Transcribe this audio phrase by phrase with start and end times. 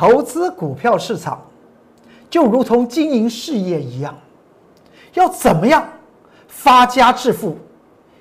[0.00, 1.42] 投资股票市场
[2.30, 4.14] 就如同经营事业一样，
[5.14, 5.82] 要怎么样
[6.46, 7.56] 发家致富？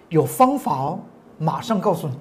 [0.10, 1.00] 有方法哦，
[1.38, 2.18] 马上告诉你。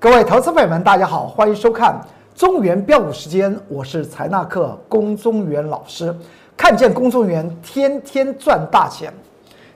[0.00, 6.12] 各位投资朋友们，大家好，欢迎收看中原标股时间，我是财纳克龚中原老师。
[6.58, 9.14] 看见公众员天天赚大钱，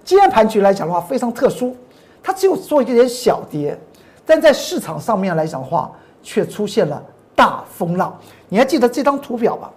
[0.05, 1.77] 今天盘局来讲的话非常特殊，
[2.21, 3.79] 它只有做一点小跌，
[4.27, 5.93] 但在市场上面来讲的话，
[6.25, 7.01] 却出现了
[7.37, 8.13] 大风浪。
[8.49, 9.71] 你还记得这张图表吧？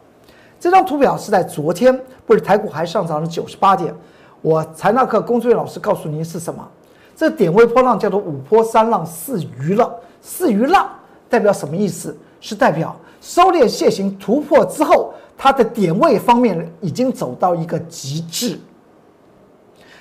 [0.59, 3.93] 这张图表是在昨天，不是台股还上涨了九十八点。
[4.41, 6.67] 我财纳克公众员老师告诉您是什么？
[7.15, 10.89] 这点位波浪叫做五波三浪四余浪，四余浪
[11.29, 12.17] 代表什么意思？
[12.41, 15.11] 是代表收敛楔形突破之后。
[15.37, 18.57] 它的点位方面已经走到一个极致，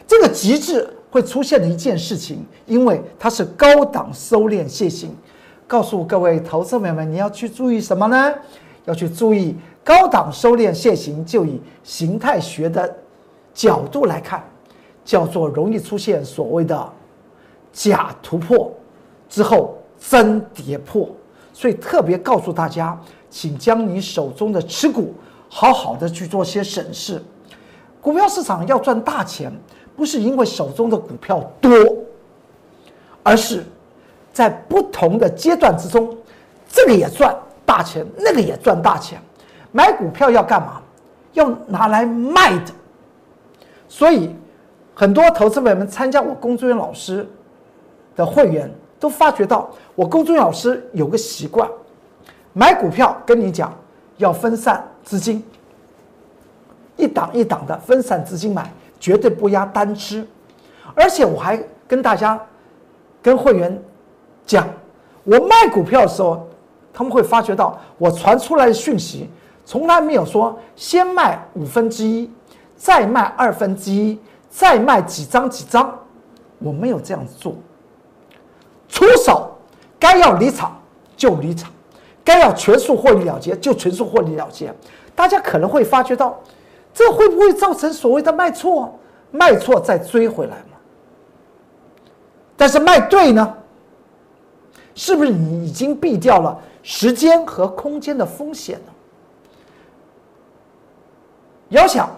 [0.06, 5.12] 这个极致会出现的一件事情，因为它是高档收敛楔形。
[5.66, 8.32] 告诉各位投资朋友们，你要去注意什么呢？
[8.84, 12.96] 要去注意高档收敛楔形，就以形态学的
[13.52, 14.40] 角度来看，
[15.04, 16.92] 叫做容易出现所谓的
[17.72, 18.72] 假突破
[19.28, 21.08] 之后真跌破，
[21.54, 23.00] 所以特别告诉大家。
[23.30, 25.12] 请将你手中的持股
[25.48, 27.20] 好好的去做些审视。
[28.00, 29.52] 股票市场要赚大钱，
[29.96, 31.72] 不是因为手中的股票多，
[33.24, 33.64] 而是
[34.32, 36.16] 在不同的阶段之中，
[36.68, 39.20] 这个也赚大钱，那个也赚大钱。
[39.72, 40.80] 买股票要干嘛？
[41.32, 42.70] 要拿来卖的。
[43.88, 44.30] 所以，
[44.94, 47.28] 很多投资者们参加我龚作员老师
[48.14, 48.72] 的会员，
[49.04, 51.68] 都发觉到我龚作员老师有个习惯。
[52.54, 53.70] 买股票跟你讲，
[54.16, 55.44] 要分散资金，
[56.96, 60.26] 一档一档的分散资金买，绝对不压单吃。
[60.94, 62.40] 而且我还跟大家、
[63.20, 63.78] 跟会员
[64.46, 64.66] 讲，
[65.24, 66.48] 我卖股票的时候，
[66.90, 69.28] 他们会发觉到我传出来的讯息，
[69.66, 72.30] 从来没有说先卖五分之一，
[72.74, 74.18] 再卖二分之一，
[74.48, 75.94] 再卖几张几张，
[76.58, 77.54] 我没有这样做。
[78.88, 79.56] 出手
[79.98, 80.80] 该要离场
[81.16, 81.70] 就离场。
[82.24, 84.72] 该要全数获利了结就全数获利了结，
[85.14, 86.40] 大家可能会发觉到，
[86.94, 88.98] 这会不会造成所谓的卖错？
[89.30, 90.78] 卖错再追回来嘛？
[92.56, 93.54] 但是卖对呢？
[94.94, 98.92] 是不是已经避掉了时间和空间的风险呢？
[101.68, 102.08] 要想，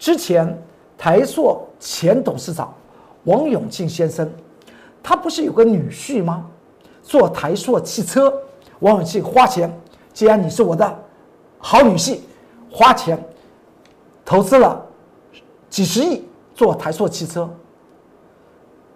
[0.00, 0.60] 之前
[0.98, 2.74] 台塑前董事长
[3.24, 4.28] 王永庆先生，
[5.02, 6.46] 他不是有个女婿吗？
[7.02, 8.32] 做台塑汽车，
[8.78, 9.68] 王永庆花钱，
[10.12, 10.98] 既然你是我的
[11.58, 12.18] 好女婿，
[12.70, 13.18] 花钱
[14.24, 14.80] 投资了
[15.68, 16.24] 几十亿
[16.54, 17.50] 做台塑汽车。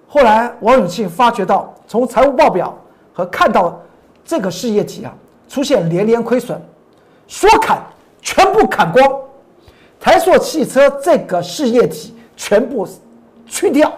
[0.07, 2.73] 后来王永庆发觉到，从财务报表
[3.13, 3.81] 和看到
[4.25, 5.13] 这个事业体啊
[5.49, 6.61] 出现连连亏损，
[7.27, 7.83] 说砍
[8.23, 9.21] 全部砍光，
[9.99, 12.87] 台塑汽车这个事业体全部
[13.47, 13.93] 去掉。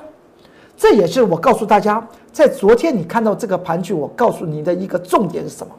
[0.79, 2.03] 这也是我告诉大家。
[2.33, 5.75] 在昨天你看到这个盘局，我告诉你的一个重点是什么？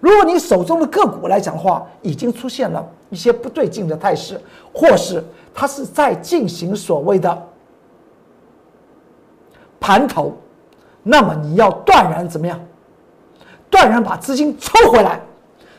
[0.00, 4.38] 如果你手中的个股来讲的话，已经出现了一些不对劲的态势，
[4.72, 5.24] 或是
[5.54, 7.42] 它是在进行所谓的
[9.80, 10.34] 盘头，
[11.02, 12.60] 那么你要断然怎么样？
[13.70, 15.20] 断然把资金抽回来，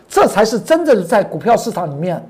[0.07, 2.27] 这才是真正的在股票市场里面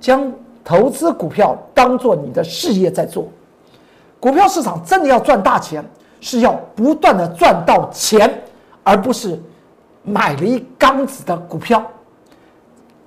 [0.00, 0.30] 将
[0.64, 3.28] 投资股票当做你的事业在做。
[4.20, 5.84] 股票市场真的要赚大钱。
[6.20, 8.42] 是要不断的赚到钱，
[8.82, 9.38] 而不是
[10.02, 11.84] 买了一缸子的股票。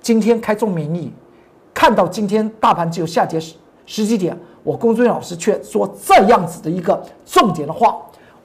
[0.00, 1.12] 今天开中名义，
[1.74, 7.96] 看到今天大盘只有下跌十十几点，我龚俊老师却说这样子的一个重点的话，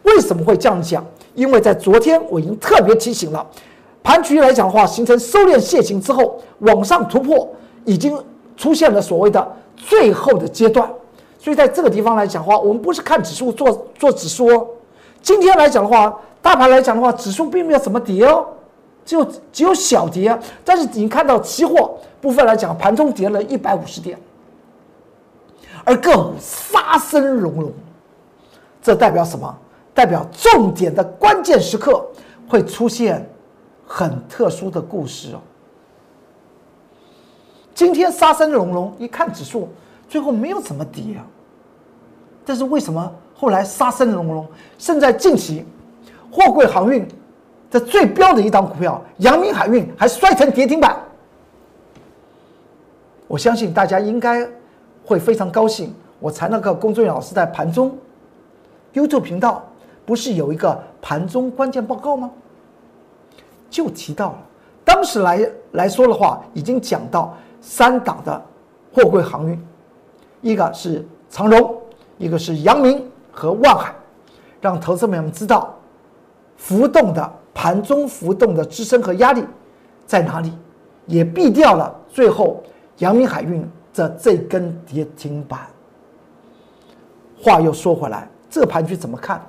[0.02, 1.06] 为什么会这样讲？
[1.36, 3.46] 因为在昨天我已经特别提醒了，
[4.02, 7.48] 盘局来讲的话，形成收敛楔形之后往上突破，
[7.86, 8.20] 已经
[8.58, 10.92] 出现了所谓的最后的阶段。
[11.44, 14.66] 所以在这个地方来讲的话，我们不是看指数做做指数。
[15.22, 18.48] 今天来讲的话，大盘来讲的话，指数并没有怎么跌哦，
[19.04, 20.40] 只有只有小跌。
[20.64, 24.18] 但是你看到期货部分来讲，盘中跌了一百五十点，
[25.84, 27.74] 而个股杀声隆隆，
[28.82, 29.54] 这代表什么？
[29.94, 32.06] 代表重点的关键时刻
[32.48, 33.30] 会出现
[33.86, 35.42] 很特殊的故事哦。
[37.76, 39.68] 今天杀声隆隆，一看指数。
[40.14, 41.26] 最后没有怎么跌啊，
[42.46, 44.48] 但是为什么后来杀声隆隆？
[44.78, 45.66] 现在近期，
[46.32, 47.04] 货柜航运
[47.72, 50.96] 的最标的一档股票阳明海运还摔成跌停板。
[53.28, 54.48] 我相信大家应该
[55.04, 55.92] 会非常高兴。
[56.20, 57.98] 我才那个工作人员老师在盘中
[58.94, 59.64] YouTube 频道
[60.06, 62.30] 不是有一个盘中关键报告吗？
[63.68, 64.38] 就提到了，
[64.86, 68.40] 当时来来说的话，已经讲到三档的
[68.94, 69.60] 货柜航运，
[70.44, 71.76] 一个是长荣，
[72.20, 73.96] 一个是阳明和万海，
[74.62, 75.74] 让投资朋友们知道
[76.58, 79.44] 浮动的盘中浮动的支撑和压力
[80.06, 80.54] 在哪里，
[81.08, 82.62] 也避掉了最后
[82.98, 85.62] 阳明海运的这根跌停板。
[87.42, 89.42] 话又说回来，这盘局怎么看？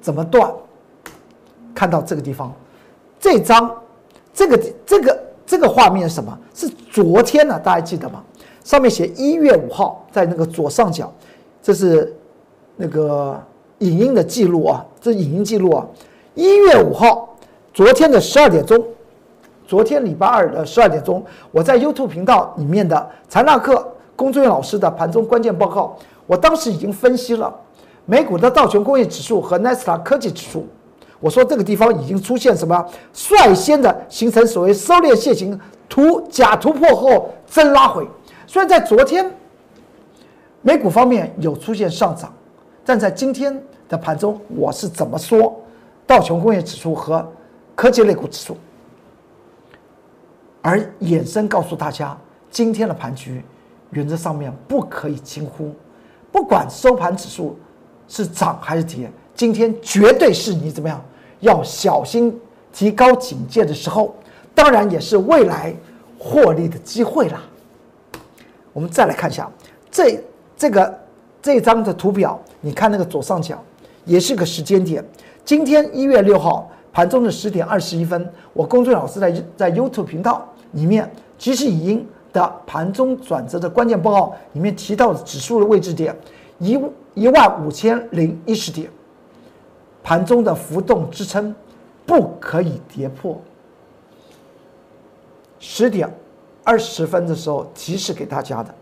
[0.00, 0.52] 怎么断？
[1.74, 2.54] 看到这个地方，
[3.18, 3.74] 这张，
[4.32, 6.38] 这个这个这个画面是什么？
[6.54, 7.58] 是昨天呢？
[7.58, 8.22] 大家记得吗？
[8.66, 11.08] 上面写一月五号，在那个左上角，
[11.62, 12.12] 这是
[12.74, 13.40] 那个
[13.78, 15.86] 影音的记录啊，这是影音记录啊。
[16.34, 17.32] 一月五号，
[17.72, 18.84] 昨天的十二点钟，
[19.68, 23.86] 昨天礼拜二的十二点钟，我在 YouTube 频道里面的财纳课
[24.16, 25.96] 工作人员老师的盘中关键报告。
[26.26, 27.54] 我当时已经分析了
[28.04, 30.66] 美股的道琼工业指数和纳斯达科技指数，
[31.20, 35.56] 我说这个地方已经出现什么率先的形成所谓收敛楔形
[35.88, 38.04] 突假突破后真拉回。
[38.46, 39.30] 虽然在昨天
[40.62, 42.32] 美股方面有出现上涨，
[42.84, 45.60] 但在今天的盘中，我是怎么说
[46.06, 47.26] 道琼工业指数和
[47.74, 48.56] 科技类股指数，
[50.62, 52.16] 而衍生告诉大家，
[52.50, 53.42] 今天的盘局
[53.90, 55.72] 原则上面不可以轻忽。
[56.30, 57.58] 不管收盘指数
[58.08, 61.02] 是涨还是跌，今天绝对是你怎么样
[61.40, 62.38] 要小心、
[62.72, 64.14] 提高警戒的时候，
[64.54, 65.74] 当然也是未来
[66.18, 67.42] 获利的机会啦。
[68.76, 69.50] 我们再来看一下
[69.90, 70.22] 这
[70.54, 71.00] 这个
[71.40, 73.58] 这张的图表，你看那个左上角
[74.04, 75.02] 也是个时间点，
[75.46, 82.06] 今天一月六号盘中的十点二十一分，我公众老师在在 YouTube 频道里面即时语音。
[82.32, 86.14] 的盘中转折的关键报告里面提到指数的位置点
[86.58, 86.78] 一
[87.14, 88.90] 一万五千零一十点，
[90.02, 91.54] 盘中的浮动支撑
[92.04, 93.40] 不可以跌破。
[95.58, 96.12] 十点
[96.66, 98.74] 二十分的时候提示给大家的，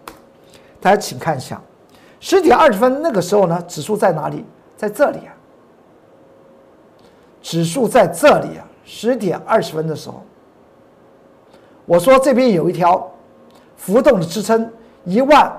[0.81, 1.61] 大家请看一下，
[2.19, 4.43] 十点二十分那个时候呢，指数在哪里？
[4.77, 5.33] 在这里啊，
[7.43, 10.23] 指数在这里啊，十点二十分的时候，
[11.85, 13.11] 我说这边有一条。
[13.77, 14.71] 浮动的支撑
[15.05, 15.53] 一万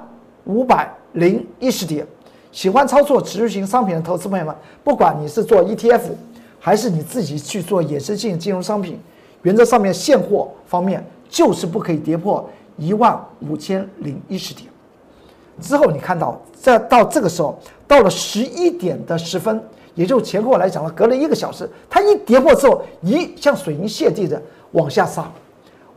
[0.46, 2.08] 五百零一十点，
[2.52, 6.02] 喜欢操作指数型商品的投资朋友们，不管你是做 ETF，
[6.60, 9.00] 还是你自己去做衍生性金融商品，
[9.44, 14.68] 原则上面现货方面就是不可以跌破一万五千零一十点。
[15.62, 17.58] 之后你看到，在到这个时候，
[17.88, 19.62] 到了十一点的十分，
[19.94, 24.42] 也就前后来讲了，隔了一个小时，它一跌破之后，一像水银泻地的
[24.72, 25.32] 往下杀，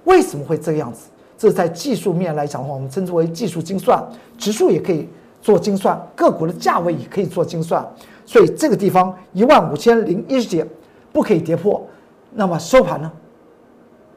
[0.05, 1.09] 为什么会这个样子？
[1.37, 4.01] 这在技术面来讲的话，我们称之为技术精算，
[4.37, 5.09] 指数也可以
[5.43, 7.85] 做精算，个股的价位也可以做精算。
[8.27, 10.69] 所以这个地方一万五千零一十点
[11.13, 11.85] 不可以跌破。
[12.33, 13.11] 那么收盘呢？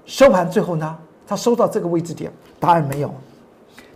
[0.06, 0.98] 收盘最后呢？
[1.27, 2.31] 它收到这个位置点？
[2.59, 3.13] 答案没有。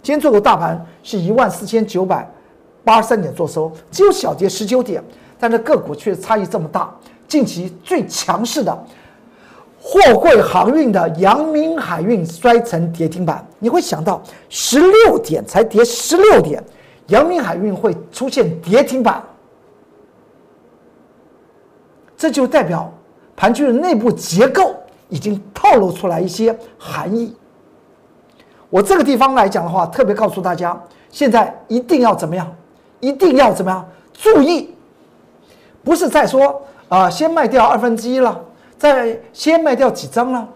[0.02, 2.30] 今天做个大盘是一万四千九百
[2.84, 5.04] 八十三点做收，只有小跌十九点，
[5.40, 6.94] 但是个股却差异这么大。
[7.28, 8.86] 近期最强势的。
[9.88, 14.19] 货柜航运的阳明海运摔成跌停板，你会想到
[14.50, 16.63] 十六点才跌十六点，
[17.10, 19.24] 阳明海运会出现跌停板，
[22.18, 22.91] 这就代表
[23.36, 24.75] 盘局的内部结构
[25.10, 27.36] 已经透露出来一些含义。
[28.70, 30.78] 我这个地方来讲的话，特别告诉大家，
[31.10, 32.52] 现在一定要怎么样？
[33.00, 33.86] 一定要怎么样？
[34.14, 34.74] 注意，
[35.84, 38.40] 不是在说啊，先卖掉二分之一了。
[38.78, 40.48] 再先卖掉几张了？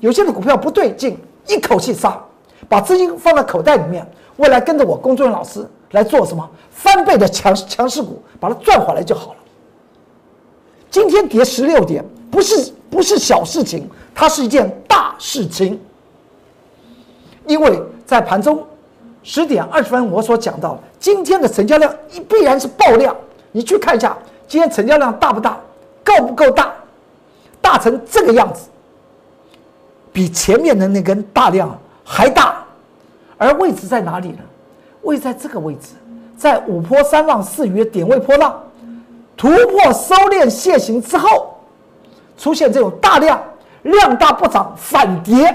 [0.00, 2.20] 有些的股票不对劲，一口气杀，
[2.68, 4.04] 把资金放在口袋里面，
[4.38, 9.36] 未来跟着我工作人员老师来做什么翻倍的强强势股，把它赚回来就好了。
[10.92, 15.80] 今天跌十六点，不是不是小事情，它是一件大事情。
[17.46, 18.62] 因为在盘中
[19.22, 21.92] 十点二十分，我所讲到，今天的成交量
[22.28, 23.16] 必然是爆量。
[23.52, 25.58] 你去看一下，今天成交量大不大，
[26.04, 26.70] 够不够大？
[27.62, 28.68] 大成这个样子，
[30.12, 32.62] 比前面的那根大量还大，
[33.38, 34.40] 而位置在哪里呢？
[35.02, 35.94] 位在这个位置，
[36.36, 38.62] 在五波三浪四鱼点位波浪
[39.36, 41.54] 突破收敛线形之后，
[42.36, 43.42] 出现这种大量
[43.82, 45.52] 量大不涨反跌，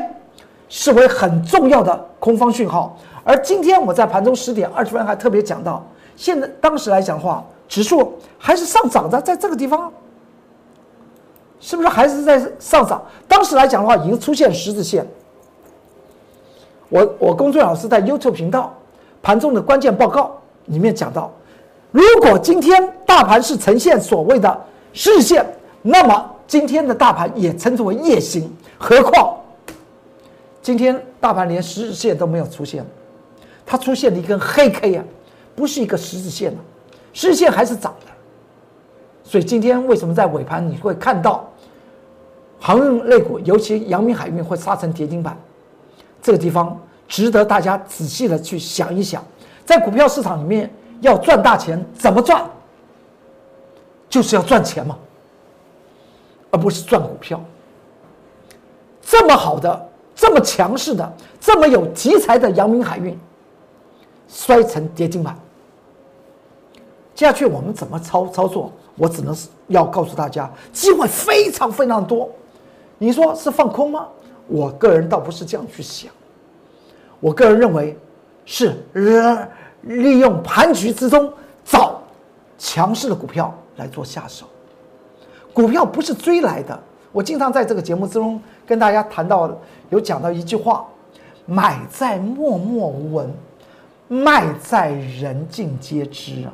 [0.67, 2.98] 视为很重要的空方讯号。
[3.24, 9.91] 而今天我在盘中十点二十分还特别讲到，现在当时来讲的话，指数还是上涨的，在这个地方。
[11.60, 13.03] 是不是还是在上涨？
[13.27, 15.05] 当时来讲的话，已经出现十字线。
[16.88, 18.74] 我我公众老师在 YouTube 频道
[19.24, 21.31] 盘中的关键报告里面讲到，
[21.91, 25.46] 如果今天大盘是呈现所谓的日线，
[25.82, 28.51] 那么今天的大盘也称之为夜星。
[28.77, 29.36] 何况
[30.62, 32.86] 今天大盘连十日线都没有出现，
[33.65, 35.03] 它出现了一根黑 K 啊，
[35.56, 36.60] 不是一个十字线啊，
[37.13, 38.12] 十字线还是涨的。
[39.24, 41.50] 所以今天为什么在尾盘你会看到
[42.60, 45.38] 航运类股，尤其阳明海运会杀成跌停板？
[46.22, 46.77] 这个地方
[47.08, 49.24] 值得大家仔细的去想一想，
[49.65, 50.70] 在股票市场里面
[51.01, 52.43] 要赚大钱，怎么赚？
[54.09, 54.97] 就是要赚钱嘛，
[56.51, 57.43] 而不是赚股票。
[59.01, 63.17] 这么好的、这么强势的、这么有题材的阳明海运，
[64.27, 65.37] 摔成跌停板。
[67.15, 68.71] 接下去我们怎么操操作？
[68.95, 72.29] 我只能是要告诉大家，机会非常非常多。
[72.97, 74.07] 你说是放空吗？
[74.47, 76.11] 我个人倒不是这样去想。
[77.19, 77.97] 我个人认为，
[78.45, 78.83] 是
[79.88, 81.32] 利用盘局之中
[81.65, 82.01] 找
[82.58, 84.46] 强势的股票来做下手。
[85.53, 86.79] 股票不是追来的。
[87.12, 89.50] 我经常在这个节目之中跟大家谈到，
[89.89, 90.86] 有讲到一句话：
[91.46, 93.34] 买在默默无闻，
[94.08, 96.53] 卖在人尽皆知啊。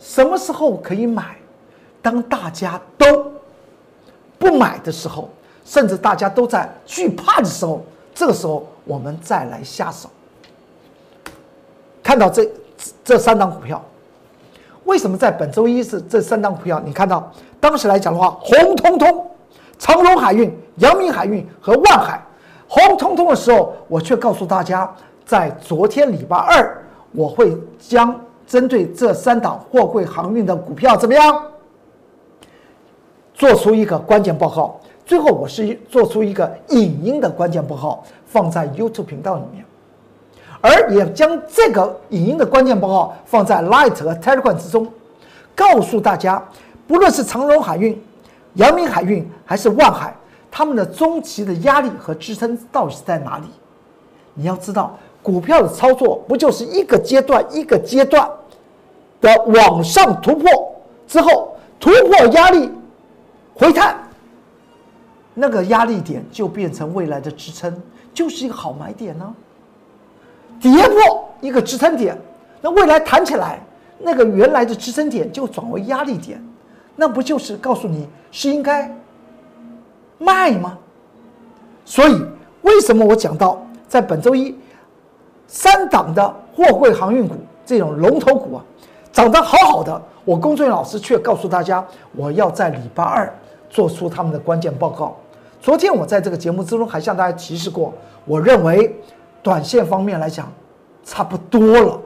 [0.00, 1.36] 什么时候可以买？
[2.00, 3.30] 当大家都
[4.38, 5.28] 不买的时候，
[5.64, 7.82] 甚至大家都在惧怕的时候，
[8.14, 10.08] 这个时候我们再来下手。
[12.02, 12.48] 看到这
[13.04, 13.82] 这三档股票，
[14.84, 16.80] 为什么在本周一是这三档股票？
[16.84, 17.30] 你看到
[17.60, 19.26] 当时来讲的话，红彤彤、
[19.78, 22.20] 长荣海运、阳明海运和万海，
[22.68, 24.92] 红彤彤的时候，我却告诉大家，
[25.24, 28.18] 在昨天礼拜二，我会将。
[28.44, 31.42] 针对这三档货柜航运的股票怎么样？
[33.32, 34.78] 做出一个关键报告。
[35.06, 39.61] 最后，我是做出一个影音的关键报告，放在 YouTube 频道里面，
[40.62, 44.90] 而也将这个影音的关键报告放在 Light 和 Telegram 之中，
[45.54, 46.42] 告诉大家，
[46.86, 48.00] 不论是长荣海运、
[48.54, 50.14] 阳明海运还是万海，
[50.50, 53.44] 他们的中期的压力和支撑到底在哪里？
[54.34, 58.30] 你要知道，股票的操作不就是一个阶段一个阶段？
[59.20, 60.50] 的往上突破
[61.06, 62.68] 之后，突破压力
[63.54, 63.96] 回探，
[65.34, 67.80] 那个压力点就变成未来的支撑，
[68.12, 69.34] 就是一个好买点呢。
[70.62, 72.16] 跌破一个支撑点，
[72.60, 73.60] 那未来弹起来，
[73.98, 76.42] 那个原来的支撑点就转为压力点，
[76.96, 78.90] 那不就是告诉你是应该
[80.18, 80.78] 卖吗？
[81.84, 82.24] 所以，
[82.62, 84.56] 为什么我讲到在本周一
[85.48, 87.34] 三档的货柜航运股
[87.66, 88.64] 这种龙头股啊？
[89.12, 93.30] 涨得好好的，我工作人员老师却告诉大家，我要在礼拜二
[93.68, 95.16] 做出他们的关键报告。
[95.60, 97.92] 昨天我在这个节目之中还向大家提示过，
[98.24, 98.96] 我认为
[99.42, 100.50] 短线方面来讲
[101.04, 102.00] 差不多了，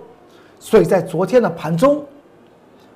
[0.59, 2.03] 所以在昨天的盘中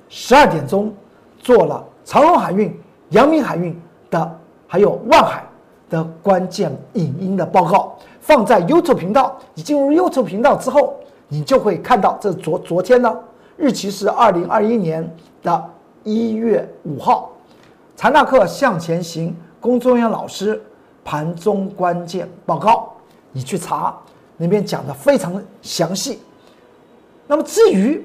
[0.09, 0.93] 十二点钟
[1.39, 2.75] 做了长荣海运、
[3.09, 3.79] 阳明海运
[4.09, 5.43] 的，还有万海
[5.89, 9.37] 的关键影音的报告，放在 YouTube 频道。
[9.53, 10.95] 你进入 YouTube 频道之后，
[11.27, 13.15] 你就会看到这昨昨天呢。
[13.57, 15.07] 日期是二零二一年
[15.43, 15.63] 的
[16.03, 17.29] 一月五号，
[17.95, 20.59] 财纳克向前行工作人员老师
[21.05, 22.91] 盘中关键报告，
[23.31, 23.95] 你去查，
[24.41, 26.19] 那边讲的非常详细。
[27.27, 28.03] 那么至于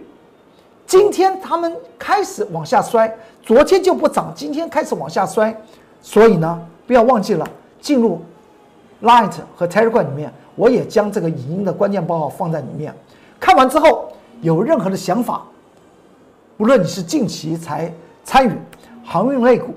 [0.86, 3.12] 今天他们开始往下摔，
[3.42, 5.56] 昨天就不涨，今天开始往下摔，
[6.02, 7.48] 所以呢，不要忘记了
[7.80, 8.20] 进入
[9.02, 12.94] Light 和 t e r a g r a 里面，我也将这个影音的关键报告放在里面，
[13.40, 14.12] 看完之后。
[14.42, 15.42] 有任何的想法，
[16.58, 17.90] 无论你是近期才
[18.22, 18.52] 参与
[19.02, 19.74] 航运类股，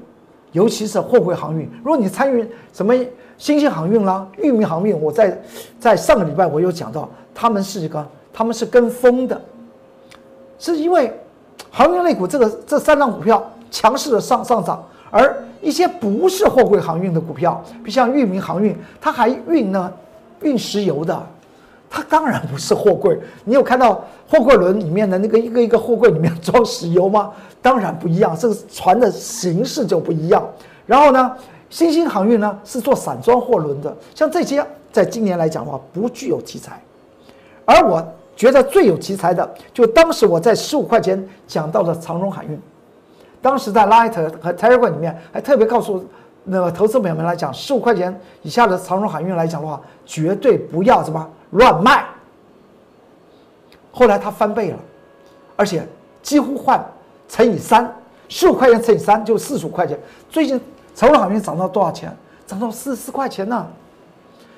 [0.51, 2.94] 尤其是货柜航运，如果你参与什么
[3.38, 5.39] 新兴航运啦、域名航运，我在
[5.79, 9.39] 在上个礼拜我有讲到，他们是一个他们是跟风的，
[10.58, 11.13] 是因为
[11.70, 19.91] 航运类股这个这三档股票强势的上上涨，而一些不是货柜航运的股票，比如像域名航运，它还运呢
[20.41, 21.27] 运石油的。
[21.89, 27.31] 它当然不是货柜，你有看到货柜轮里面的那个一个一个货柜里面装石油吗？
[27.62, 30.48] 当然不一样，这个船的形式就不一样。
[30.86, 31.36] 然后呢，
[31.69, 36.79] 新兴航运呢是做散装货轮的，像这些在今年来讲的话不具有题材。
[37.65, 38.05] 而我
[38.36, 42.60] 觉得最有题材的，就当时我在十五块钱讲到了长荣海运，
[43.41, 46.05] 当时在 Light 和 t e r r a 里面还特别告诉
[46.43, 51.27] 那个投资朋友们来讲，十五块钱以下的长荣海运来讲的话，绝对不要什么。
[51.51, 52.06] 乱卖，
[53.91, 54.79] 后来它翻倍了，
[55.56, 55.88] 而且
[56.22, 56.84] 几乎换
[57.27, 57.91] 乘以三，
[58.27, 60.00] 十五块钱乘以三就四十五块钱。
[60.29, 60.60] 最近
[60.94, 62.15] 长荣航运涨到多少钱？
[62.46, 63.68] 涨到四十四块钱呢。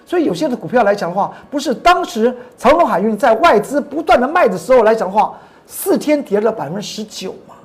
[0.05, 7.55] 所以有些的股票来讲的话，不是当时长荣海运在外资不断的卖的时候来讲的话，四天跌了百分之十九嘛。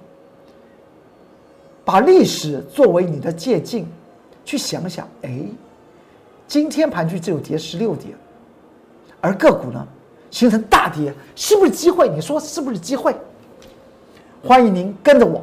[1.85, 3.85] 把历史作为你的借鉴，
[4.45, 5.41] 去想想，哎，
[6.47, 8.17] 今天盘局只有跌十六点，
[9.21, 9.87] 而个股呢
[10.31, 12.09] 形成大跌，是不是机会？
[12.09, 13.15] 你说是不是机会？
[14.45, 15.43] 欢迎您跟着我，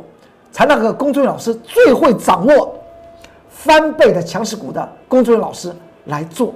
[0.51, 2.75] 才那个公众老师最会掌握
[3.49, 5.73] 翻倍的强势股的公众老师
[6.05, 6.53] 来做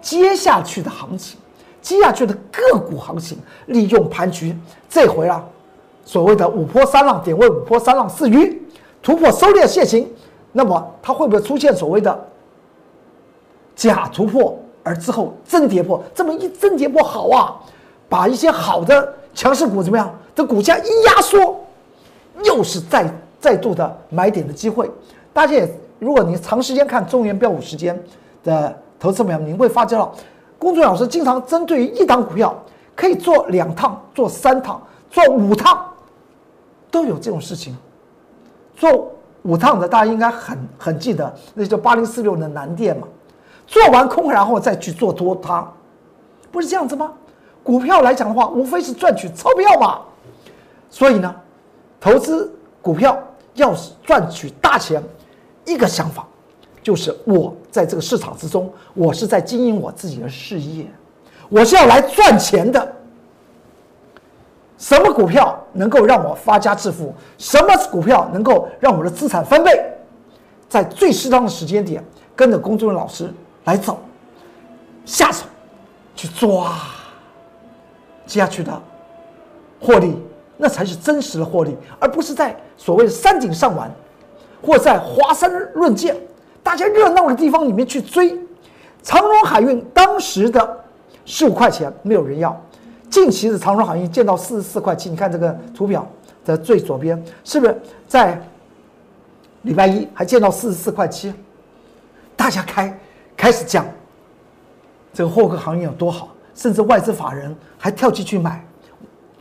[0.00, 1.38] 接下去的行情，
[1.80, 4.56] 接下去的个股行情，利用盘局
[4.88, 5.44] 这回啊，
[6.04, 8.60] 所谓的五波三浪，点位五波三浪四鱼。
[9.02, 10.06] 突破收敛线形，
[10.52, 12.28] 那么它会不会出现所谓的
[13.74, 16.02] 假突破，而之后真跌破？
[16.14, 17.56] 这么一真跌破好啊，
[18.08, 21.60] 把一些好的强势股怎么样的股价一压缩，
[22.44, 24.90] 又是再再度的买点的机会。
[25.32, 25.68] 大家也，
[25.98, 28.00] 如果你长时间看中原标五时间
[28.42, 30.14] 的投资朋友，你会发觉到，
[30.58, 32.54] 公众老师经常针对于一档股票
[32.96, 35.78] 可以做两趟、做三趟、做五趟，
[36.90, 37.76] 都有这种事情。
[38.76, 43.06] 做五趟的，大家应该很很记得，那叫八零四六的南电嘛。
[43.70, 45.64] 做完空，然后再去做多它，
[46.50, 47.12] 不是这样子吗？
[47.62, 50.00] 股票来讲的话，无非是赚取钞票嘛。
[50.90, 51.32] 所以呢，
[52.00, 53.16] 投资股票
[53.54, 55.00] 要是赚取大钱，
[55.64, 56.26] 一个想法
[56.82, 60.84] 就是我在这个市场之中，我是在经营我自己的事业，
[61.48, 62.96] 我是要来赚钱的。
[64.78, 67.14] 什么股票能够让我发家致富？
[67.38, 69.80] 什么股票能够让我的资产翻倍？
[70.68, 73.32] 在最适当的时间点，跟着公众老师
[73.64, 74.00] 来走，
[75.04, 75.44] 下手
[76.16, 76.72] 去抓
[78.26, 78.82] 接下去的
[79.80, 80.16] 获利，
[80.56, 83.90] 那才是真实的获利，而不是在所谓的山顶上玩，
[84.62, 86.16] 或在华山论剑，
[86.62, 88.38] 大家热闹的地方里面去追。
[89.02, 90.78] 长荣海运当时的
[91.24, 92.58] 十五块钱，没有人要。
[93.08, 96.06] 近期的长荣海运见到四十四块七，你看这个图表
[96.44, 98.40] 的最左边，是不是在
[99.62, 101.32] 礼拜一还见到四十四块七？
[102.36, 102.96] 大家开
[103.40, 103.86] 开始讲
[105.14, 108.62] 这个货柜行业有多好，甚至外资法人还跳进去买，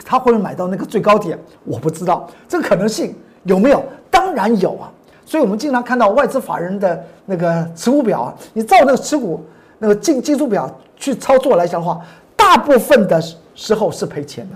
[0.06, 1.38] 他会不会买到那个最高点？
[1.66, 3.84] 我不知道这个可能性有没有？
[4.10, 4.90] 当然有啊！
[5.26, 9.46] 所以我们经常看到外资法人的那个持股表啊，你照那个持股
[9.78, 12.00] 那个进进出表去操作来讲的话，
[12.38, 13.22] 大部分的。
[13.56, 14.56] 时候是赔钱的，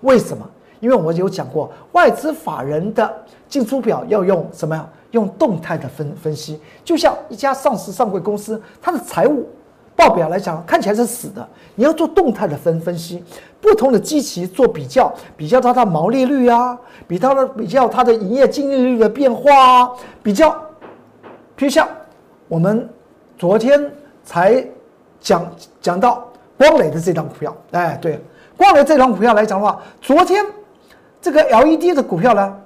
[0.00, 0.48] 为什么？
[0.80, 3.14] 因为我有讲过，外资法人的
[3.50, 4.88] 进出表要用什么呀？
[5.14, 9.48] 用动态的分分析，就像一家上市上柜公司，它的财务
[9.96, 13.22] 报表来讲，看起来是死的，你要做动态的分分析，
[13.60, 19.90] 不同的机器做比较，比较它的毛利率啊，比它的比较它的营业净利率的变化啊，
[20.22, 20.50] 比较，
[21.56, 21.88] 譬如像
[22.48, 22.88] 我们
[23.38, 23.90] 昨天
[24.24, 24.66] 才
[25.20, 25.50] 讲
[25.80, 26.28] 讲到。
[26.56, 28.22] 光磊的这张股票，哎，对，
[28.56, 30.46] 光磊这张股票来讲的话，昨天
[31.20, 32.56] 这个 LED 的股票呢，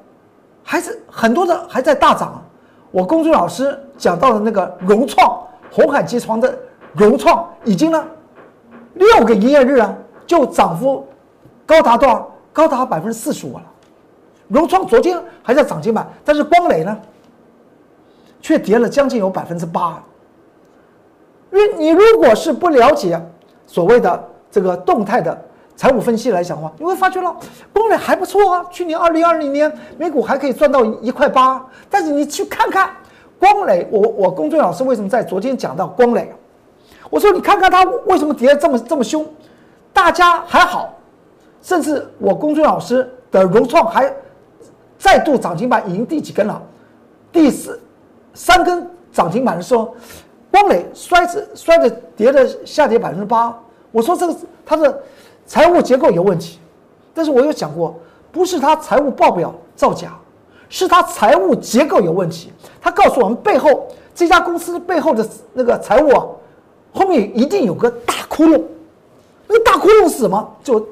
[0.71, 2.45] 还是很多的还在大涨。
[2.91, 6.55] 我公孙老师讲到的那个融创、红海集团的
[6.93, 8.05] 融创，已经呢
[8.93, 11.09] 六个营业日啊，就涨幅
[11.65, 12.31] 高达多少？
[12.53, 13.63] 高达百分之四十五了。
[14.49, 16.95] 融创昨天还在涨停板，但是光磊呢，
[18.43, 20.05] 却跌了将近有百分之八。
[21.51, 23.19] 因为你如果是不了解。
[23.71, 25.39] 所谓的这个动态的
[25.79, 27.33] 财务分析来讲的话，你会发觉了，
[27.73, 28.67] 光磊还不错啊。
[28.69, 32.91] 去年二零二零年美股还可以赚到一块八，但是你去看看
[33.39, 36.35] 光磊，我我公众老师为什么在昨天讲到光磊？
[37.09, 39.25] 我说你看看他为什么跌这么这么凶？
[39.93, 40.93] 大家还好，
[41.63, 44.13] 甚至我公众老师的融创还
[44.99, 46.61] 再度涨停板，已经第几根了？
[47.31, 47.81] 第四
[48.35, 49.95] 三根涨停板的时候。
[50.51, 53.55] 光磊摔着摔着跌的下跌百分之八，
[53.93, 55.03] 我说这个它的
[55.49, 56.61] 财务结构有问题，
[57.15, 57.99] 但是我有讲过，
[58.31, 60.13] 不是他财务报表造假，
[60.69, 62.53] 是他财务结构有问题。
[62.81, 66.27] 他告诉我们背后这家公司背后的那个财务啊，
[66.93, 68.63] 后面一定有个大窟窿，
[69.47, 70.57] 那个大窟窿是什么？
[70.63, 70.87] 就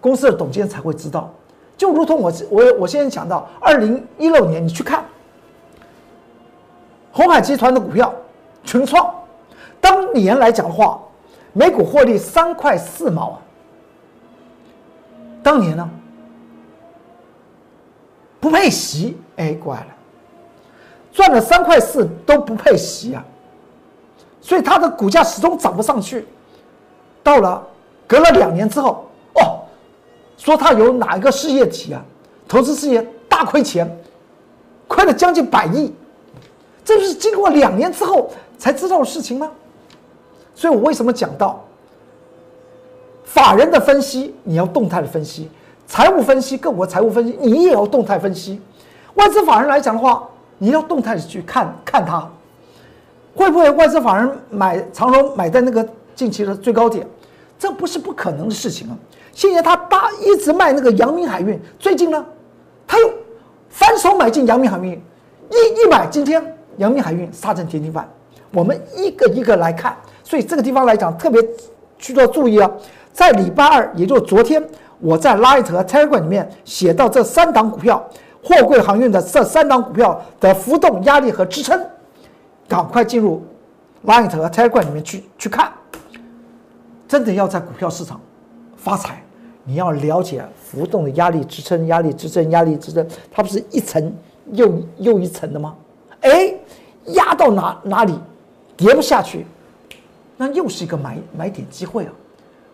[0.00, 1.30] 公司的董监才会知道。
[1.76, 5.04] 就如同我我我先讲到二零一六年，你去看
[7.12, 8.12] 红海集团的股票。
[8.64, 9.14] 群创
[9.80, 11.00] 当年来讲的话，
[11.56, 13.40] 每股获利三块四毛啊。
[15.42, 15.88] 当年呢，
[18.38, 19.86] 不配息，哎，怪了，
[21.12, 23.24] 赚了三块四都不配息啊，
[24.42, 26.26] 所以它的股价始终涨不上去。
[27.22, 27.66] 到了
[28.06, 29.64] 隔了两年之后，哦，
[30.36, 32.04] 说它有哪一个事业体啊，
[32.46, 33.90] 投资事业大亏钱，
[34.86, 35.90] 亏了将近百亿，
[36.84, 38.30] 这不是经过两年之后。
[38.58, 39.50] 才知道的事情吗？
[40.56, 41.62] 所以我为什么讲到
[43.22, 45.44] 法人的分析，你要动态的分析；
[45.86, 48.58] 财务分析，各国财务分析，你也要动态分析。
[49.14, 52.26] 外资法人来讲的话，你要动态的去看看它
[53.34, 57.06] 会不会外资法人买长荣买在那个近期的最高点，
[57.58, 58.96] 这不是不可能的事情啊。
[59.32, 62.24] 现在他大一直卖那个阳明海运，最近呢，
[62.86, 63.12] 他又
[63.68, 64.92] 反手买进阳明海运，
[65.50, 66.42] 一一买，今天
[66.78, 68.08] 阳明海运杀成跌停板。
[68.52, 69.94] 我们一个一个来看，
[70.26, 71.40] 所以这个地方来讲特别
[71.98, 72.68] 去做注意啊。
[73.12, 74.62] 在礼拜二，也就是昨天，
[74.98, 78.04] 我在 Light 和 Telegram 里面写到这三档股票，
[78.42, 81.80] 货柜航运的这三档股票的浮动压力和支撑，
[82.66, 83.40] 赶快进入
[84.04, 85.72] Light 和 Telegram 里面去去看。
[87.06, 88.20] 真的要在股票市场
[88.76, 89.22] 发财。
[89.68, 94.12] 你要了解浮动的压力支撑、压力支撑、压力支撑，它不是一层
[94.52, 95.74] 又又一层的吗？
[96.20, 96.54] 哎，
[97.06, 98.16] 压到哪哪里，
[98.76, 99.44] 跌不下去，
[100.36, 102.12] 那又是一个买买点机会啊！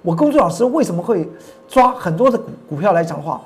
[0.03, 1.29] 我工作老师为什么会
[1.69, 3.41] 抓很多的股股票来讲的话，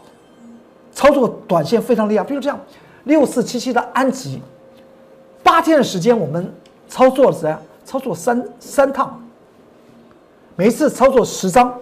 [0.92, 2.24] 操作短线非常厉害。
[2.24, 2.58] 比如这样，
[3.04, 4.40] 六四七七的安吉，
[5.42, 6.52] 八天的时间我们
[6.88, 7.60] 操作了怎样？
[7.84, 9.22] 操作三三趟，
[10.56, 11.72] 每一次操作十张。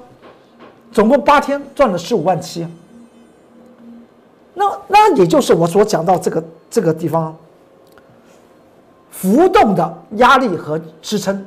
[0.92, 2.64] 总共八天赚了十五万七，
[4.54, 7.36] 那那也就是我所讲到这个这个地方，
[9.10, 11.44] 浮动的压力和支撑，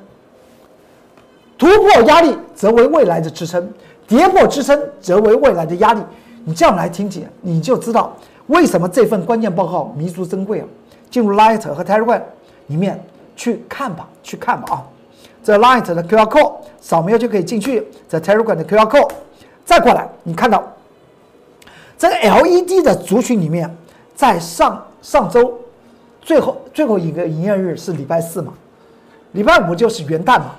[1.58, 3.67] 突破压力则为未来的支撑，
[4.08, 6.02] 跌破支撑则为未来的压力。
[6.46, 8.15] 你这样来听解，你就知道
[8.46, 10.67] 为什么这份关键报告弥足珍贵啊！
[11.10, 12.22] 进入 Light 和 Telegram
[12.67, 13.04] 里面
[13.36, 14.84] 去看吧，去看吧啊！
[15.43, 19.12] 这 Light 的 QR code 扫描就可以进去，在 Telegram 的 QR code。
[19.65, 20.63] 再过来，你看到
[21.98, 23.76] 这个 LED 的族群里面，
[24.15, 25.60] 在上上周
[26.22, 28.54] 最后最后一个营业日是礼拜四嘛？
[29.34, 30.56] 礼拜五就是元旦嘛。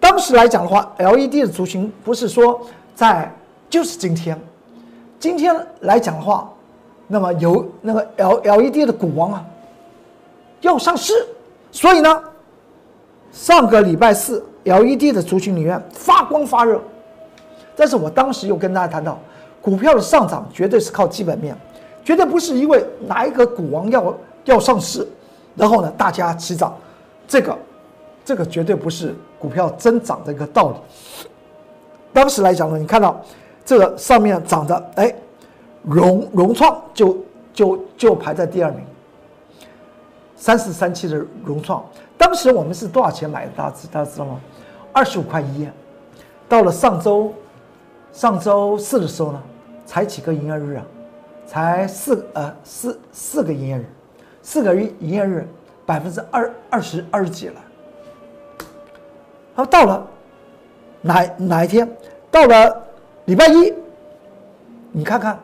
[0.00, 2.60] 当时来讲的话，LED 的族群不是说
[2.94, 3.32] 在
[3.68, 4.40] 就是今天，
[5.18, 6.50] 今天来讲的话，
[7.06, 9.44] 那么有那个 L LED 的股王啊
[10.60, 11.12] 要上市，
[11.72, 12.22] 所以呢，
[13.32, 16.80] 上个礼拜四 LED 的族群里面发光发热。
[17.76, 19.18] 但是我当时又跟大家谈到，
[19.60, 21.56] 股票的上涨绝对是靠基本面，
[22.04, 25.06] 绝对不是因为哪一个股王要要上市，
[25.54, 26.76] 然后呢大家齐涨，
[27.26, 27.56] 这个，
[28.24, 30.76] 这个绝对不是股票增长的一个道理。
[32.12, 33.20] 当时来讲呢，你看到
[33.64, 35.14] 这个上面涨的，哎，
[35.82, 37.16] 融融创就
[37.52, 38.80] 就就排在第二名，
[40.36, 41.84] 三四三七的融创，
[42.16, 43.52] 当时我们是多少钱买的？
[43.56, 44.40] 大家知大家知道吗？
[44.92, 45.68] 二十五块一，
[46.48, 47.32] 到了上周。
[48.10, 49.42] 上周四的时候呢，
[49.84, 50.82] 才几个营业日啊？
[51.46, 53.84] 才四呃四四个营业日，
[54.42, 55.46] 四个营业日，
[55.84, 57.60] 百分之二二十二十几了。
[59.58, 60.06] 好，到了
[61.02, 61.90] 哪哪一天？
[62.30, 62.80] 到了
[63.24, 63.74] 礼拜一，
[64.92, 65.36] 你看看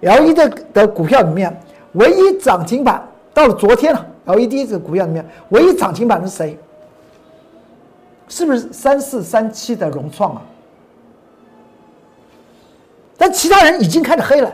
[0.00, 1.54] ，L E 的的股票里面
[1.92, 6.58] 唯一涨停板，到了昨天了，L E D 这个股票里面唯一涨停板是谁？
[8.28, 10.42] 是不是三四三七的融创啊？
[13.18, 14.50] 但其他人已经开始黑了，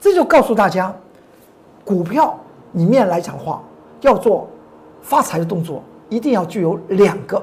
[0.00, 0.90] 这就告诉大家，
[1.84, 2.40] 股票
[2.72, 3.62] 里面来讲话，
[4.00, 4.48] 要做
[5.02, 7.42] 发财的动作，一定要具有两个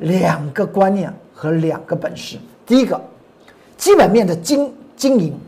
[0.00, 2.36] 两个观念和两个本事。
[2.66, 3.00] 第一个，
[3.76, 5.38] 基本面的经经营，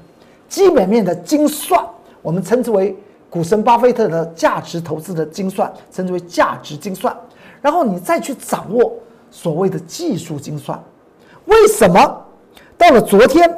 [0.49, 1.85] 基本面的精算，
[2.23, 2.97] 我们称之为
[3.29, 7.17] 股神巴菲特的价值投资的精算，称之为价值精算。
[7.61, 8.93] 然后你再去掌握
[9.31, 10.81] 所谓的技术精算，
[11.47, 12.23] 为什么？
[12.79, 13.51] 到了昨天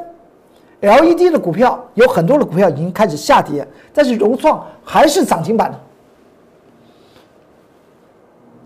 [0.79, 5.77] ，LED 的股票有很多的股票已经开始下跌，但是融创还是涨停板。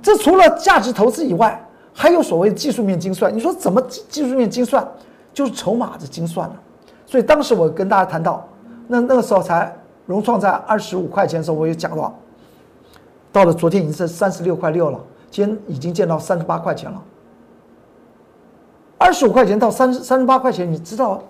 [0.03, 1.59] 这除了价值投资以外，
[1.93, 3.33] 还有所谓技术面精算。
[3.33, 4.85] 你说怎么技术面精算？
[5.33, 6.55] 就是筹码的精算了。
[7.07, 8.47] 所以当时我跟大家谈到，
[8.87, 9.73] 那那个时候才
[10.05, 12.13] 融创在二十五块钱的时候，我也讲了，
[13.31, 14.99] 到了昨天已经是三十六块六了，
[15.31, 17.01] 今天已经见到三十八块钱了。
[18.97, 21.23] 二十五块钱到三十三十八块钱，你知道，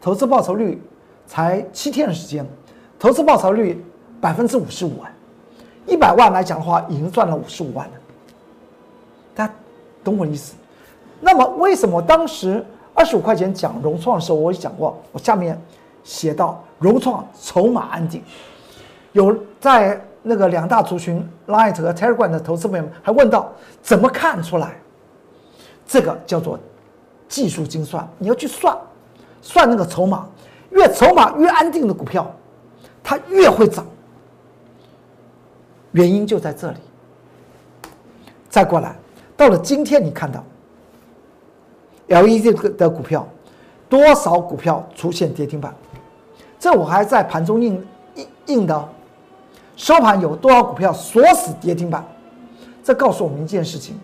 [0.00, 0.82] 投资报酬率
[1.26, 2.44] 才七天的时间，
[2.98, 3.84] 投资报酬率
[4.20, 5.10] 百分之五十五啊，
[5.86, 7.92] 一百万来讲的话，已经赚了五十五万了。
[9.38, 9.54] 大家
[10.02, 10.56] 懂我意思？
[11.20, 15.56] 那么为什么当时二十五块钱讲融创的时候，我也讲过，我下面
[16.02, 18.20] 写到融创筹码安定，
[19.12, 24.76] 有在那个两大族群 Light 和 Telegram 的投资朋友们还问到怎么看出来，
[25.86, 26.58] 这个叫做。
[27.28, 28.74] 技术精算，你要去算，
[29.42, 30.26] 算那个筹码，
[30.70, 32.34] 越筹码越安定的股票，
[33.04, 33.84] 它越会涨。
[35.92, 36.78] 原因就在这里。
[38.48, 38.96] 再过来，
[39.38, 40.44] 到了今天，你看到
[42.08, 43.24] LED 的股票，
[43.88, 45.72] 多少股票出现跌停板？
[46.58, 48.88] 这我还在盘中印印印的，
[49.76, 52.04] 收盘有多少股票锁死跌停板？
[52.82, 53.96] 这告诉我们一件事情：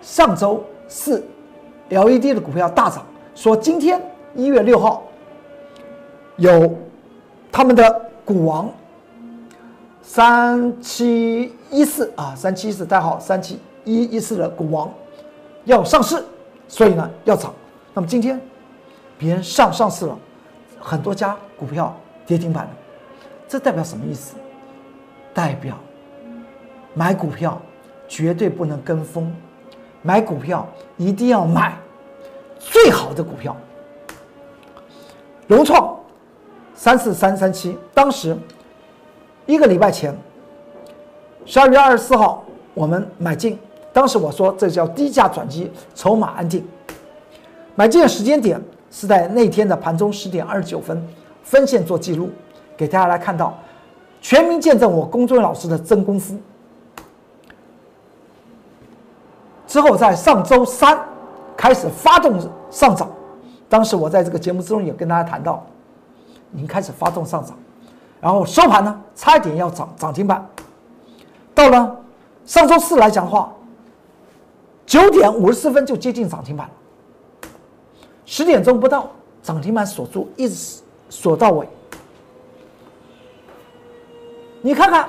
[0.00, 1.22] 上周四
[1.90, 4.00] LED 的股票大涨，说今天
[4.34, 5.02] 一月六号
[6.36, 6.74] 有
[7.52, 8.70] 他们的股王
[10.08, 14.90] 三七一四啊，三七一四代号三七一一四的股王
[15.66, 16.24] 要上市，
[16.66, 17.52] 所以呢要涨。
[17.92, 18.40] 那么今天
[19.18, 20.18] 别人上上市了。
[20.80, 21.94] 很多家股票
[22.24, 22.70] 跌停板了，
[23.46, 24.34] 这代表什么意思？
[25.34, 25.76] 代表
[26.94, 27.60] 买股票
[28.08, 29.30] 绝对不能跟风，
[30.00, 30.66] 买股票
[30.96, 31.76] 一定要买
[32.58, 33.54] 最好的股票。
[35.46, 35.94] 融创
[36.74, 38.34] 三四三三七，当时
[39.48, 40.14] 一个礼拜前，
[41.46, 43.58] 十二月二十四号我们买进，
[43.94, 46.62] 当时我说这叫低价转机，筹码安定，
[47.74, 48.62] 买进的时间点。
[48.90, 51.06] 是在那天的盘中十点二十九分，
[51.42, 52.30] 分线做记录，
[52.74, 53.54] 给大家来看到，
[54.22, 56.34] 全民见证我龚忠老师的真功夫。
[59.66, 60.98] 之后在上周三
[61.54, 63.10] 开始发动上涨，
[63.68, 65.66] 当时我在这个节目之中也跟大家谈到，
[66.54, 67.54] 已经开始发动上涨，
[68.20, 70.44] 然后收盘呢差一点要涨涨停板，
[71.54, 71.96] 到了
[72.44, 73.52] 上周四来讲的话，
[74.86, 76.72] 九点五十四分就接近涨停板了。
[78.24, 79.10] 十点钟不到，
[79.42, 81.68] 涨停板锁住，一直锁到尾。
[84.60, 85.08] 你看看，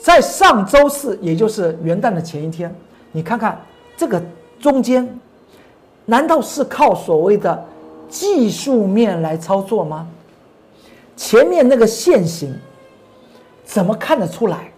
[0.00, 2.74] 在上周四，也就是元旦的前一天，
[3.12, 3.60] 你看看
[3.96, 4.22] 这个
[4.60, 5.18] 中间，
[6.06, 7.64] 难道是靠所谓的
[8.08, 10.06] 技术面来操作吗？
[11.16, 12.54] 前面那个线型
[13.64, 14.70] 怎么看得出来？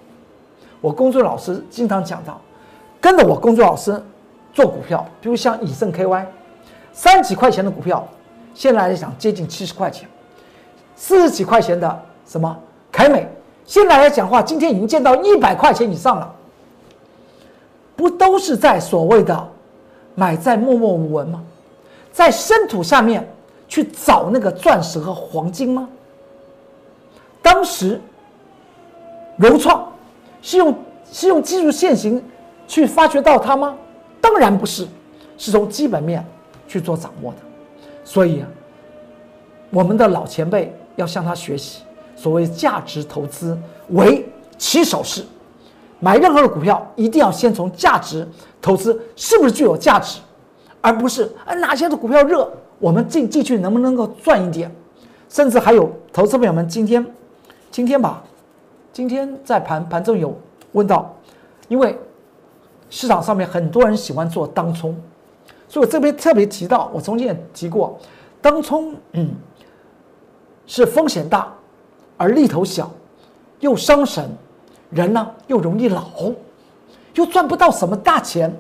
[0.81, 2.41] 我工作老师经常讲到，
[3.01, 4.01] 跟着我工作老师
[4.53, 6.25] 做股票，比如像以盛 KY。
[6.93, 8.07] 三十几块钱的股票，
[8.55, 10.09] 现在来讲接近七十块钱，
[10.95, 12.57] 四十几块钱的什么
[12.91, 13.29] 凯美，
[13.65, 16.35] 现在来讲话，今天已经见到一百块钱以上了，
[17.97, 19.49] 不都是在所谓的
[20.15, 21.43] 买在默默无闻吗？
[22.13, 23.29] 在深土下面
[23.69, 25.87] 去找那个钻石和黄金吗？
[27.47, 28.01] 当时
[29.37, 29.89] 融创
[30.43, 30.75] 是用
[31.13, 32.21] 是用技术线型
[32.67, 33.77] 去发掘到它吗？
[34.21, 34.85] 当然不是，
[35.39, 36.25] 是从基本面。
[36.69, 37.39] 去做掌握的，
[38.03, 38.45] 所以
[39.71, 41.83] 我们的老前辈要向他学习。
[42.17, 43.57] 所谓价值投资
[43.91, 44.29] 为
[44.59, 45.25] 起手式，
[46.01, 48.27] 买任何的股票一定要先从价值
[48.61, 50.19] 投资是不是具有价值，
[50.81, 54.69] 而不是啊哪些的股票热，我们进进去能不能够赚一点？
[55.29, 57.07] 甚至还有投资朋友们今天
[57.77, 58.23] 今天吧，
[58.91, 60.35] 今天在盘盘中有
[60.73, 61.15] 问到，
[61.69, 61.95] 因为
[62.89, 64.97] 市场上面很多人喜欢做当冲。
[65.69, 67.99] 所以我这边特别提到，我曾经也提过，
[68.41, 69.29] 当冲，嗯，
[70.67, 71.53] 是风险大，
[72.17, 72.91] 而利头小，
[73.61, 74.27] 又伤神，
[74.89, 76.07] 人呢又容易老，
[77.13, 78.51] 又赚不到什么大钱，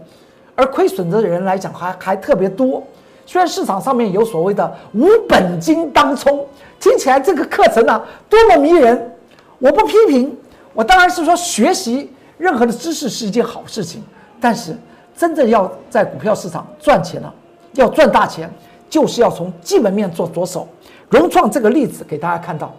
[0.54, 2.82] 而亏损的人来讲还还特别多。
[3.24, 6.46] 虽然市场上面有所谓的无本金当冲，
[6.80, 9.12] 听起来这个课程呢多么迷人。
[9.58, 10.36] 我不批评，
[10.74, 14.02] 我当然是说学习任何的知识是一件好事情，
[14.40, 14.76] 但是。
[15.18, 17.34] 真正要在股票市场赚钱了，
[17.72, 18.52] 要赚大钱，
[18.90, 20.68] 就是要从基本面做着手。
[21.08, 22.76] 融创这个例子给大家看到，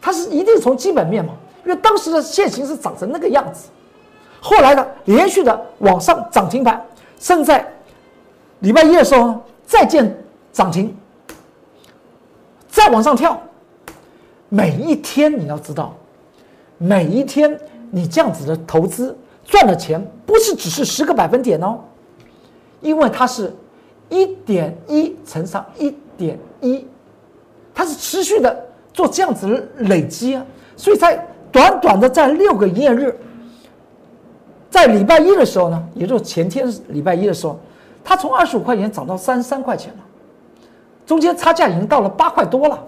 [0.00, 3.68] 它是一定从基本面嘛，因为当时的现形是长成那个样子，
[4.40, 6.84] 后来呢连续的往上涨停板，
[7.20, 7.64] 甚至在
[8.58, 10.12] 礼拜一的时候再见
[10.52, 10.92] 涨停，
[12.76, 13.40] 再往上跳，
[14.50, 15.96] 每一天你要知道，
[16.76, 17.58] 每一天
[17.90, 19.16] 你这样子的投资。
[19.46, 21.78] 赚的钱不是只是十个百分点哦，
[22.82, 23.50] 因为它是
[24.10, 26.84] 一点一乘上一点一，
[27.72, 30.44] 它是持续的做这样子的累积啊，
[30.76, 33.16] 所以在短短的在六个营业日，
[34.68, 37.58] 在礼拜一的时候呢，也就是前天礼拜一的时候，
[38.04, 40.00] 它从二十五块钱涨到三十三块钱了，
[41.06, 42.78] 中间差价已经到了八块多了，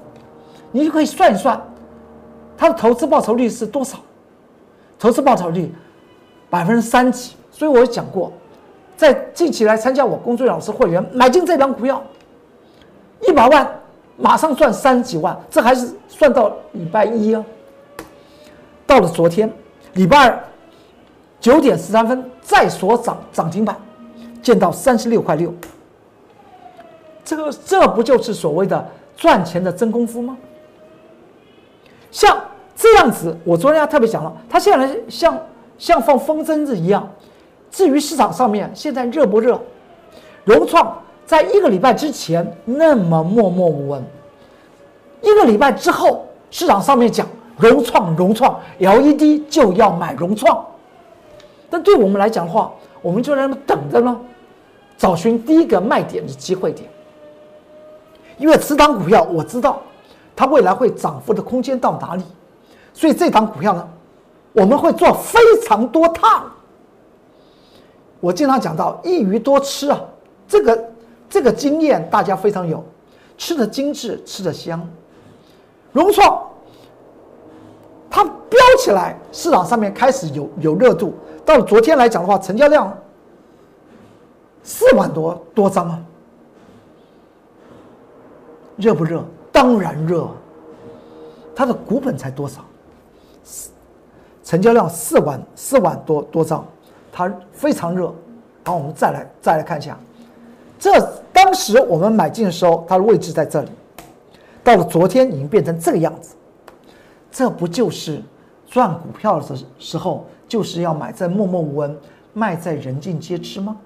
[0.73, 1.59] 你就可以算一算，
[2.57, 3.97] 它的投资报酬率是多少？
[4.99, 5.73] 投资报酬率。
[6.51, 8.33] 百分之三几，所以我讲过，
[8.97, 12.03] 在近期来参加我工作老师会员买进这张股票，
[13.29, 13.71] 一百万
[14.17, 17.45] 马上赚三十几万，这还是算到礼拜一啊。
[18.87, 19.53] 到了昨天
[19.93, 20.41] 礼拜二
[21.39, 23.77] 九点十三分再所涨涨停板，
[24.41, 25.53] 见到三十六块六，
[27.29, 30.39] 这个这不就是所谓的赚钱的真功夫吗？
[32.11, 32.43] 像
[32.75, 35.39] 这样子，我昨天还特别讲了，他现在像。
[35.79, 37.09] 像放风筝子一样，
[37.71, 39.61] 至于市场上面现在热不热，
[40.45, 44.03] 融创在一个礼拜之前那么默默无闻，
[45.23, 47.25] 一个礼拜之后市场上面讲
[47.57, 50.67] 融创融创 LED 就要买融创，
[51.71, 54.21] 但对我们来讲的话，我们就在那等着呢，
[54.97, 56.91] 找寻第一个卖点的机会点。
[58.39, 59.83] 因为此档股票我知道
[60.35, 62.23] 它未来会涨幅的空间到哪里，
[62.95, 63.89] 所以这档股票呢，
[64.53, 66.51] 我们会做非常多趟。
[68.21, 70.01] 我经常讲到一鱼多吃啊，
[70.47, 70.85] 这个
[71.29, 72.85] 这个经验大家非常有，
[73.37, 74.81] 吃的精致，吃的香。
[75.93, 76.43] 融创
[78.11, 81.15] 它飙起来，市场上面开始有有热度。
[81.45, 82.93] 到昨天来讲的话，成交量
[84.63, 85.99] 四万多多张啊，
[88.79, 89.23] 热不热？
[89.53, 90.27] 当然热。
[91.55, 92.65] 它的股本才多少？
[94.43, 96.65] 成交量四万四万多多张。
[97.13, 98.15] 它非常热，
[98.65, 99.99] 好，我们再来再来看一下，
[100.79, 100.93] 这
[101.33, 103.71] 当时我们买进的时候，它的位置在这里，
[104.63, 106.37] 到了昨天已经变成这个样子，
[107.33, 108.23] 这不就是
[108.69, 111.99] 赚股票的时时候就是要买在默默无闻，
[112.35, 113.77] 卖在人尽皆知吗？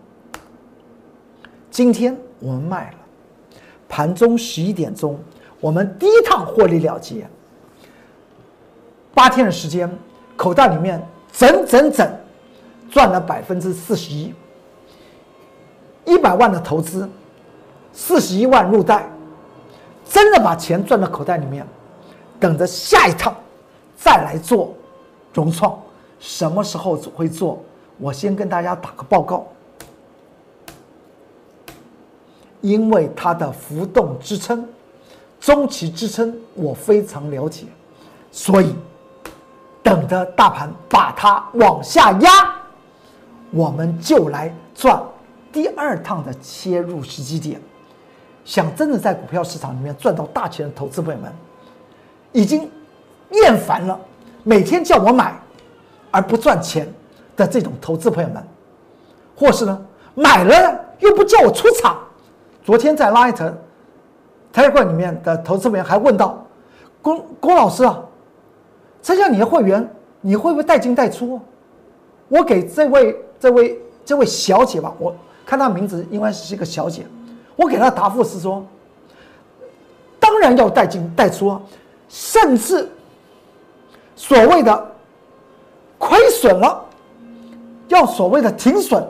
[1.71, 2.99] 今天我们卖了，
[3.93, 5.19] 盘中十一点钟，
[5.61, 7.27] 我们第一趟获利了结，
[9.13, 9.87] 八天的时间，
[10.35, 12.11] 口袋里面整整整。
[12.91, 14.35] 赚了百分之四十一，
[16.05, 17.09] 一百万的投资，
[17.91, 19.11] 四十一万入袋，
[20.07, 21.67] 真的把钱赚到口袋里面，
[22.39, 23.35] 等着下一趟
[23.97, 24.75] 再来做
[25.33, 25.79] 融创，
[26.19, 27.63] 什么时候会做？
[27.99, 29.47] 我先跟大家打个报告，
[32.63, 34.67] 因为它的浮动支撑、
[35.39, 37.67] 中期支撑我非常了解，
[38.31, 38.75] 所以
[39.83, 42.31] 等着大盘把它往下压。
[43.51, 45.03] 我们就来赚
[45.53, 47.61] 第二趟的切入时机点。
[48.45, 51.31] 想真的在股票市场里面赚到大钱的投资朋友们，
[52.33, 52.71] 已经
[53.31, 54.01] 厌烦了
[54.43, 55.39] 每天叫我买
[56.11, 56.91] 而不赚钱
[57.37, 58.43] 的这种投资朋友们，
[59.37, 61.99] 或是呢买了又不叫我出场。
[62.65, 63.53] 昨天在 Light
[64.53, 66.45] 台会里面的投资朋友还问到
[67.03, 68.01] ：“龚龚老师啊，
[69.01, 69.89] 参加你的会员，
[70.21, 71.41] 你会不会带进带出？”
[72.29, 73.17] 我给这位。
[73.43, 75.13] 这位这位小姐吧，我
[75.45, 77.05] 看她名字应该是一个小姐，
[77.57, 78.65] 我给她答复是说，
[80.21, 81.61] 当然要带进带出，
[82.09, 82.89] 甚至
[84.15, 84.93] 所谓的
[85.99, 86.85] 亏损了，
[87.89, 89.05] 要所谓的停损，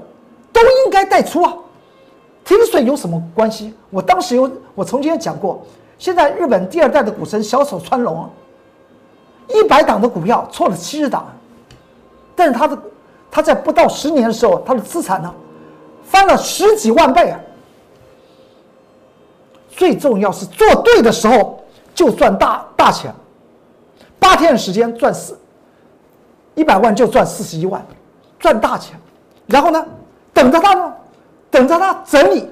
[0.51, 1.55] 都应该带出啊。
[2.45, 3.75] 停损有什么关系？
[3.91, 5.65] 我当时有我曾经讲过，
[5.99, 8.29] 现在日本第二代的股神小手川龙，
[9.49, 11.27] 一百档的股票错了七十档，
[12.35, 12.79] 但是他的。
[13.35, 15.35] 他在不到十年的时候，他的资产呢，
[16.05, 17.41] 翻了十几万倍啊！
[19.71, 23.11] 最重要是做对的时候就赚大大钱，
[24.19, 25.41] 八天的时间赚四
[26.55, 27.83] 一百万就赚四十一万，
[28.39, 29.01] 赚大钱。
[29.47, 29.83] 然后呢，
[30.35, 30.93] 等着他呢，
[31.53, 32.49] 等着他整理，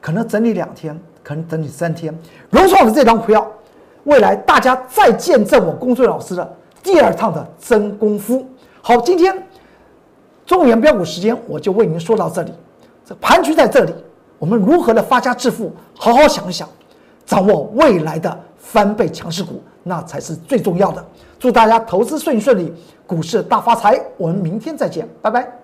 [0.00, 2.16] 可能整理两天，可能整理三天。
[2.50, 3.50] 融创的这张股票，
[4.04, 8.46] 未来大家再见证我龚俊老师的第二趟的真功夫。
[8.82, 9.34] 好，今天。
[10.46, 12.52] 中原标股时间，我就为您说到这里。
[13.02, 13.94] 这盘局在这里，
[14.38, 15.72] 我们如何的发家致富？
[15.96, 16.68] 好好想一想，
[17.24, 21.02] 掌握未来的翻倍强势股，那才是最重要的。
[21.38, 22.70] 祝大家投资顺顺利，
[23.06, 23.98] 股市大发财。
[24.18, 25.63] 我们明天再见，拜拜。